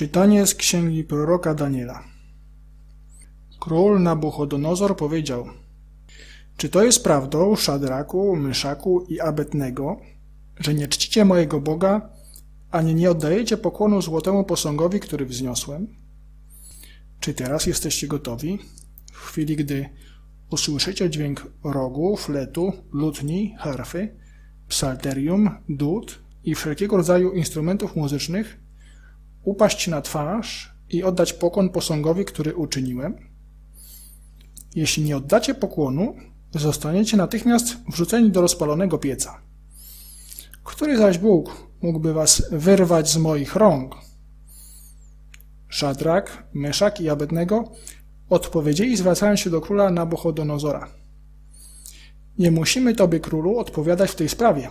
[0.00, 2.04] Czytanie z księgi proroka Daniela.
[3.58, 5.46] Król Nabuchodonozor powiedział:
[6.56, 10.00] Czy to jest prawdą, Szadraku, Myszaku i Abetnego,
[10.56, 12.10] że nie czcicie mojego Boga,
[12.70, 15.86] ani nie oddajecie pokłonu złotemu posągowi, który wzniosłem?
[17.20, 18.58] Czy teraz jesteście gotowi,
[19.12, 19.88] w chwili gdy
[20.50, 24.16] usłyszycie dźwięk rogu, fletu, lutni, harfy,
[24.68, 28.69] psalterium, dud i wszelkiego rodzaju instrumentów muzycznych,
[29.42, 33.30] upaść na twarz i oddać pokłon posągowi, który uczyniłem?
[34.74, 36.14] Jeśli nie oddacie pokłonu,
[36.54, 39.40] zostaniecie natychmiast wrzuceni do rozpalonego pieca.
[40.64, 43.94] Który zaś Bóg mógłby was wyrwać z moich rąk?
[45.68, 47.72] Szadrak, Meszak i Abednego
[48.30, 50.88] odpowiedzieli zwracając się do króla Nabuchodonozora.
[52.38, 54.70] Nie musimy Tobie, królu, odpowiadać w tej sprawie.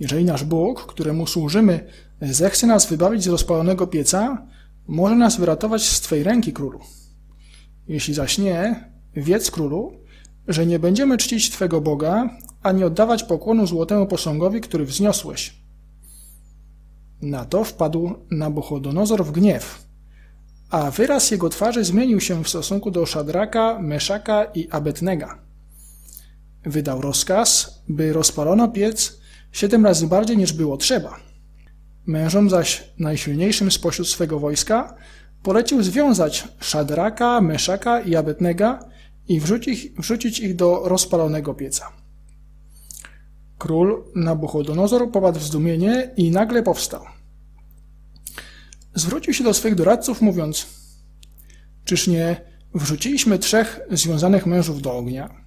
[0.00, 4.46] Jeżeli nasz Bóg, któremu służymy, zechce nas wybawić z rozpalonego pieca,
[4.88, 6.80] może nas wyratować z Twej ręki, królu.
[7.88, 9.92] Jeśli zaś nie, wiedz, królu,
[10.48, 12.30] że nie będziemy czcić Twego Boga,
[12.62, 15.54] ani oddawać pokłonu złotemu posągowi, który wzniosłeś.
[17.22, 19.88] Na to wpadł Nabuchodonozor w gniew,
[20.70, 25.38] a wyraz jego twarzy zmienił się w stosunku do Szadraka, Meszaka i Abetnega.
[26.64, 29.17] Wydał rozkaz, by rozpalono piec
[29.52, 31.20] siedem razy bardziej niż było trzeba.
[32.06, 34.94] Mężom zaś najsilniejszym spośród swego wojska
[35.42, 38.88] polecił związać Szadraka, Meszaka i Abetnega
[39.28, 41.92] i wrzucić, wrzucić ich do rozpalonego pieca.
[43.58, 47.04] Król Nabuchodonozor popadł w zdumienie i nagle powstał.
[48.94, 50.66] Zwrócił się do swych doradców, mówiąc:
[51.84, 52.40] Czyż nie
[52.74, 55.44] wrzuciliśmy trzech związanych mężów do ognia?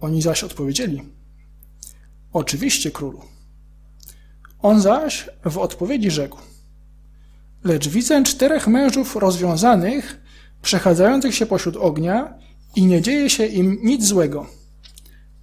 [0.00, 1.02] Oni zaś odpowiedzieli:
[2.34, 3.20] Oczywiście, królu.
[4.62, 6.38] On zaś w odpowiedzi rzekł:
[7.64, 10.20] Lecz widzę czterech mężów rozwiązanych,
[10.62, 12.38] przechadzających się pośród ognia
[12.76, 14.46] i nie dzieje się im nic złego.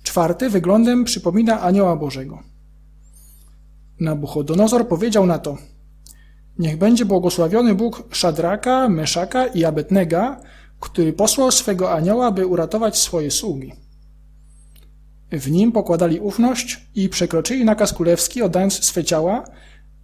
[0.03, 2.43] Czwarty wyglądem przypomina anioła Bożego.
[3.99, 5.57] Nabuchodonozor powiedział na to:
[6.59, 10.41] Niech będzie błogosławiony Bóg Szadraka, Meszaka i Abetnega,
[10.79, 13.73] który posłał swego anioła, by uratować swoje sługi.
[15.31, 19.43] W nim pokładali ufność i przekroczyli nakaz królewski, oddając swe ciała,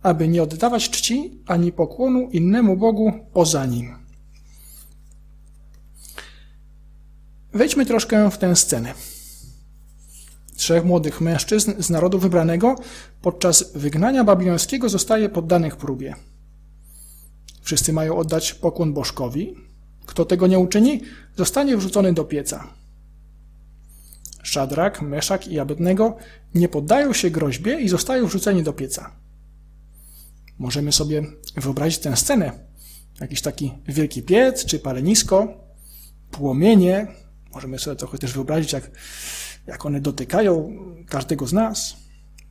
[0.04, 3.96] aby nie oddawać czci ani pokłonu innemu Bogu poza nim.
[7.54, 8.94] Wejdźmy troszkę w tę scenę.
[10.56, 12.76] Trzech młodych mężczyzn z narodu wybranego
[13.22, 16.16] podczas wygnania babilońskiego zostaje poddanych próbie.
[17.62, 19.56] Wszyscy mają oddać pokłon bożkowi.
[20.06, 21.02] Kto tego nie uczyni,
[21.38, 22.68] zostanie wrzucony do pieca.
[24.48, 26.18] Szadrak, Meszak i Abednego
[26.56, 29.12] nie poddają się groźbie i zostają wrzuceni do pieca.
[30.60, 31.24] Możemy sobie
[31.56, 32.52] wyobrazić tę scenę.
[33.22, 35.48] Jakiś taki wielki piec czy palenisko,
[36.32, 37.08] płomienie.
[37.54, 38.92] Możemy sobie trochę też wyobrazić, jak,
[39.68, 40.78] jak one dotykają
[41.10, 41.98] każdego z nas.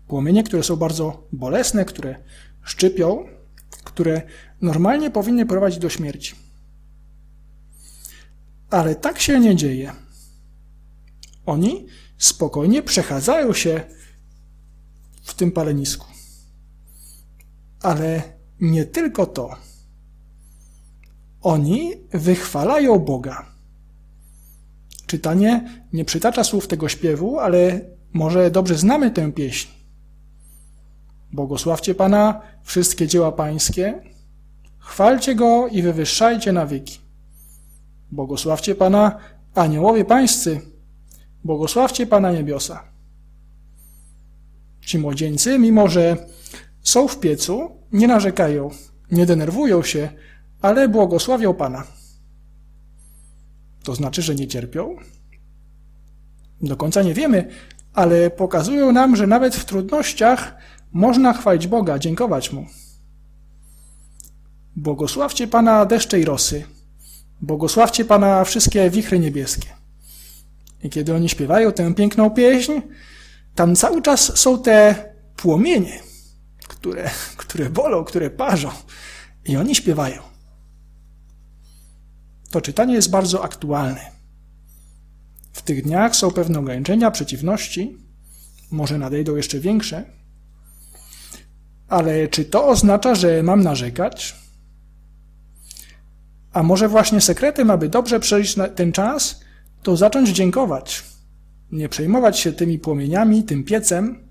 [0.08, 2.16] Płomienie, które są bardzo bolesne, które
[2.62, 3.26] szczypią,
[3.84, 4.22] które
[4.60, 6.34] normalnie powinny prowadzić do śmierci.
[8.70, 10.05] Ale tak się nie dzieje.
[11.46, 11.86] Oni
[12.18, 13.80] spokojnie przechadzają się
[15.22, 16.06] w tym palenisku.
[17.82, 18.22] Ale
[18.60, 19.56] nie tylko to.
[21.42, 23.46] Oni wychwalają Boga.
[25.06, 27.80] Czytanie nie przytacza słów tego śpiewu, ale
[28.12, 29.68] może dobrze znamy tę pieśń.
[31.32, 34.02] Błogosławcie Pana wszystkie dzieła Pańskie,
[34.78, 36.98] chwalcie Go i wywyższajcie na wieki.
[38.12, 39.18] Błogosławcie Pana
[39.54, 40.60] aniołowie Pańscy,
[41.44, 42.82] błogosławcie Pana niebiosa.
[44.80, 46.16] Ci młodzieńcy, mimo że
[46.82, 48.70] są w piecu, nie narzekają,
[49.10, 50.08] nie denerwują się,
[50.62, 51.84] ale błogosławią Pana.
[53.82, 54.96] To znaczy, że nie cierpią?
[56.62, 57.48] Do końca nie wiemy,
[57.92, 60.56] ale pokazują nam, że nawet w trudnościach
[60.92, 62.66] można chwalić Boga, dziękować Mu.
[64.76, 66.64] Błogosławcie Pana deszcze i rosy.
[67.40, 69.68] Błogosławcie Pana wszystkie wichry niebieskie.
[70.86, 72.72] I kiedy oni śpiewają tę piękną pieśń,
[73.54, 74.94] tam cały czas są te
[75.36, 76.00] płomienie,
[76.68, 78.70] które, które bolą, które parzą.
[79.44, 80.22] I oni śpiewają.
[82.50, 84.10] To czytanie jest bardzo aktualne.
[85.52, 87.96] W tych dniach są pewne ograniczenia, przeciwności,
[88.70, 90.04] może nadejdą jeszcze większe.
[91.88, 94.36] Ale czy to oznacza, że mam narzekać?
[96.52, 99.45] A może właśnie sekretem, aby dobrze przejść ten czas,
[99.82, 101.04] to zacząć dziękować.
[101.72, 104.28] Nie przejmować się tymi płomieniami, tym piecem,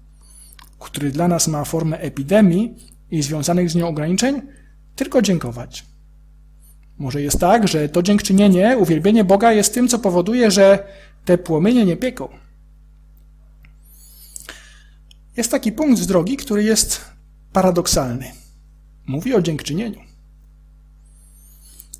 [0.80, 2.76] który dla nas ma formę epidemii
[3.12, 4.42] i związanych z nią ograniczeń,
[4.96, 5.86] tylko dziękować.
[6.98, 10.88] Może jest tak, że to dziękczynienie, uwielbienie Boga jest tym, co powoduje, że
[11.26, 12.30] te płomienie nie pieką.
[15.38, 17.02] Jest taki punkt z drogi, który jest
[17.54, 18.32] paradoksalny.
[19.08, 20.15] Mówi o dziękczynieniu.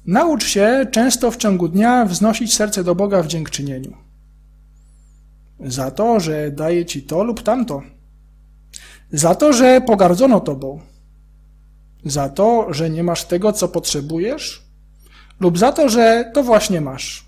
[0.06, 3.98] Naucz się często w ciągu dnia wznosić serce do Boga w dziękczynieniu.
[5.60, 7.82] Za to, że daje ci to lub tamto.
[9.12, 10.80] Za to, że pogardzono tobą.
[12.06, 14.66] Za to, że nie masz tego, co potrzebujesz,
[15.40, 17.26] lub za to, że to właśnie masz.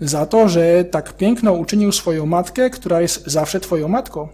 [0.00, 4.28] Za to, że tak piękno uczynił swoją matkę, która jest zawsze twoją matką.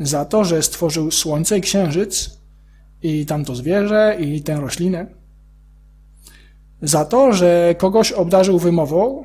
[0.00, 2.30] Za to, że stworzył słońce i księżyc,
[3.02, 5.06] i tamto zwierzę, i tę roślinę.
[6.82, 9.24] Za to, że kogoś obdarzył wymową,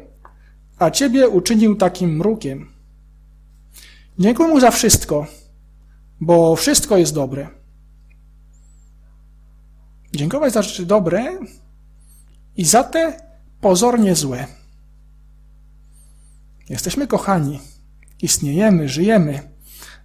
[0.80, 2.72] a ciebie uczynił takim mrukiem.
[4.20, 5.26] Dziękuję mu za wszystko,
[6.22, 7.48] bo wszystko jest dobre.
[10.14, 11.40] Dziękować za rzeczy dobre
[12.58, 13.32] i za te
[13.62, 14.48] pozornie złe.
[16.70, 17.60] Jesteśmy kochani,
[18.22, 19.40] istniejemy, żyjemy,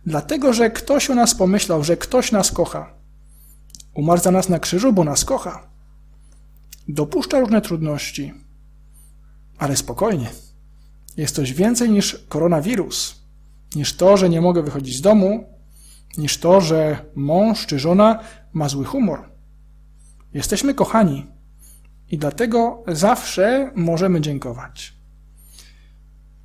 [0.07, 2.95] dlatego że ktoś o nas pomyślał, że ktoś nas kocha.
[3.95, 5.76] Umarł za nas na krzyżu, bo nas kocha.
[6.89, 8.35] Dopuszcza różne trudności,
[9.59, 10.31] ale spokojnie.
[11.17, 13.23] Jest coś więcej niż koronawirus,
[13.75, 15.45] niż to, że nie mogę wychodzić z domu,
[16.19, 18.19] niż to, że mąż czy żona
[18.53, 19.23] ma zły humor.
[20.35, 21.27] Jesteśmy kochani
[22.11, 24.95] i dlatego zawsze możemy dziękować.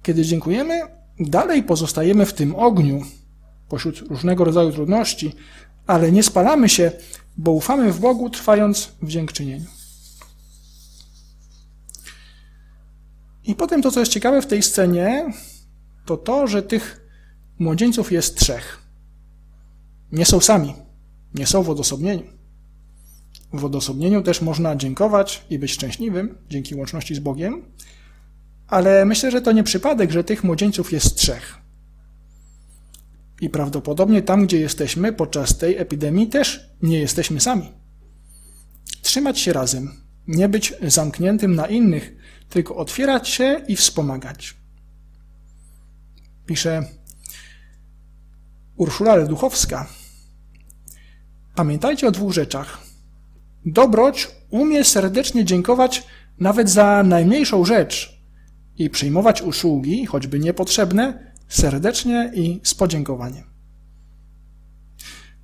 [0.03, 0.81] Kiedy dziękujemy,
[1.19, 3.01] dalej pozostajemy w tym ogniu
[3.69, 5.35] pośród różnego rodzaju trudności,
[5.87, 6.91] ale nie spalamy się,
[7.37, 9.80] bo ufamy w Bogu, trwając w dziękczynieniu.
[13.51, 15.33] I potem to, co jest ciekawe w tej scenie,
[16.05, 17.07] to to, że tych
[17.59, 18.81] młodzieńców jest trzech.
[20.11, 20.73] Nie są sami,
[21.35, 22.23] nie są w odosobnieniu.
[23.53, 27.65] W odosobnieniu też można dziękować i być szczęśliwym dzięki łączności z Bogiem,
[28.67, 31.57] ale myślę, że to nie przypadek, że tych młodzieńców jest trzech.
[33.41, 37.71] I prawdopodobnie tam, gdzie jesteśmy podczas tej epidemii, też nie jesteśmy sami.
[39.01, 39.91] Trzymać się razem,
[40.31, 42.15] nie być zamkniętym na innych,
[42.49, 44.57] tylko otwierać się i wspomagać.
[46.45, 46.83] Pisze
[48.75, 49.87] Urszula Leduchowska.
[51.55, 52.77] Pamiętajcie o dwóch rzeczach.
[53.65, 56.07] Dobroć umie serdecznie dziękować
[56.39, 58.21] nawet za najmniejszą rzecz
[58.77, 63.50] i przyjmować usługi, choćby niepotrzebne, serdecznie i z podziękowaniem.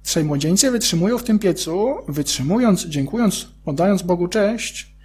[0.07, 4.95] Trzej młodzieńcy wytrzymują w tym piecu, wytrzymując, dziękując, oddając Bogu cześć,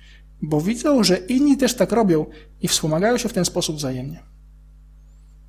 [0.43, 2.27] bo widzą, że inni też tak robią
[2.61, 4.23] i wspomagają się w ten sposób wzajemnie.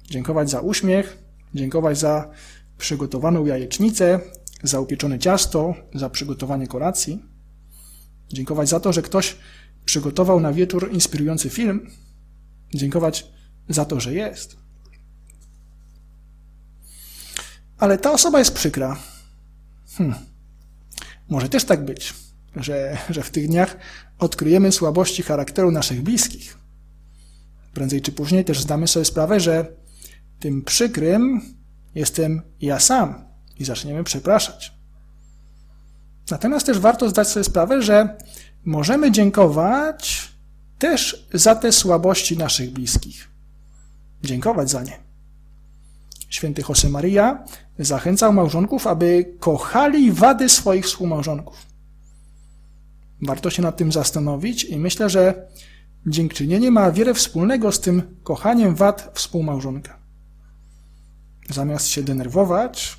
[0.09, 1.17] Dziękować za uśmiech,
[1.55, 2.29] dziękować za
[2.77, 4.19] przygotowaną jajecznicę,
[4.63, 7.25] za upieczone ciasto, za przygotowanie kolacji.
[8.29, 9.35] Dziękować za to, że ktoś
[9.85, 11.89] przygotował na wieczór inspirujący film.
[12.73, 13.27] Dziękować
[13.69, 14.57] za to, że jest.
[17.77, 19.12] Ale ta osoba jest przykra.
[19.97, 20.15] Hmm.
[21.29, 22.13] Może też tak być,
[22.55, 23.77] że, że w tych dniach
[24.19, 26.57] odkryjemy słabości charakteru naszych bliskich.
[27.73, 29.67] Prędzej czy później też zdamy sobie sprawę, że
[30.39, 31.41] tym przykrym
[31.95, 33.25] jestem ja sam
[33.59, 34.73] i zaczniemy przepraszać.
[36.31, 38.17] Natomiast też warto zdać sobie sprawę, że
[38.65, 40.31] możemy dziękować
[40.79, 43.29] też za te słabości naszych bliskich.
[44.23, 44.99] Dziękować za nie.
[46.29, 47.45] Święty Josemaria
[47.79, 51.65] zachęcał małżonków, aby kochali wady swoich współmałżonków.
[53.21, 55.47] Warto się nad tym zastanowić i myślę, że
[56.07, 59.99] dziękczynienie ma wiele wspólnego z tym kochaniem wad współmałżonka.
[61.49, 62.97] Zamiast się denerwować,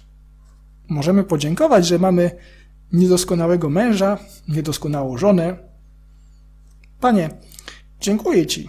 [0.89, 2.31] możemy podziękować, że mamy
[2.93, 5.57] niedoskonałego męża, niedoskonałą żonę.
[7.01, 7.31] Panie,
[8.01, 8.69] dziękuję Ci,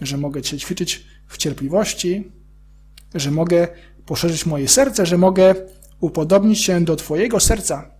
[0.00, 2.32] że mogę Cię ćwiczyć w cierpliwości,
[3.14, 3.68] że mogę
[4.06, 5.54] poszerzyć moje serce, że mogę
[6.00, 7.90] upodobnić się do Twojego serca,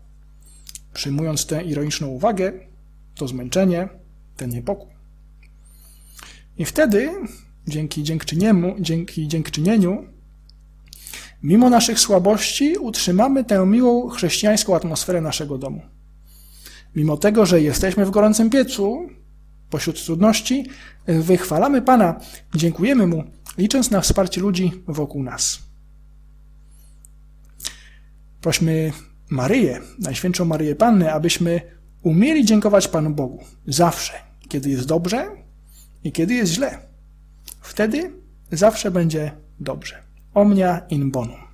[0.92, 2.52] przyjmując tę ironiczną uwagę,
[3.14, 3.88] to zmęczenie,
[4.36, 4.90] ten niepokój.
[6.58, 7.10] I wtedy,
[7.68, 10.06] dzięki dziękczynieniu, dzięki dziękczynieniu,
[11.42, 15.82] mimo naszych słabości, utrzymamy tę miłą chrześcijańską atmosferę naszego domu.
[16.96, 19.08] Mimo tego, że jesteśmy w gorącym piecu,
[19.70, 20.66] pośród trudności,
[21.06, 22.20] wychwalamy Pana,
[22.54, 23.24] dziękujemy Mu,
[23.58, 25.71] licząc na wsparcie ludzi wokół nas.
[28.42, 28.92] Prośmy
[29.30, 31.60] Maryję, Najświętszą Maryję Pannę, abyśmy
[32.02, 34.12] umieli dziękować Panu Bogu zawsze,
[34.48, 35.26] kiedy jest dobrze
[36.04, 36.78] i kiedy jest źle.
[37.60, 38.12] Wtedy
[38.52, 40.02] zawsze będzie dobrze.
[40.34, 41.51] Omnia in bonum.